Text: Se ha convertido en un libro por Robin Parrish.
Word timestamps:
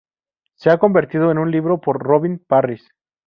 Se 0.55 0.71
ha 0.71 0.79
convertido 0.79 1.29
en 1.29 1.37
un 1.37 1.51
libro 1.51 1.79
por 1.79 2.01
Robin 2.01 2.39
Parrish. 2.39 2.89